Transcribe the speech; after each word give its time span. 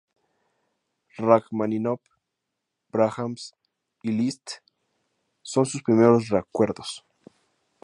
Rajmáninov, 1.19 1.99
Brahms 2.91 3.53
y 4.01 4.09
Liszt 4.11 4.53
son 5.43 5.67
sus 5.67 5.83
primeros 5.83 6.29
recuerdos. 6.29 7.05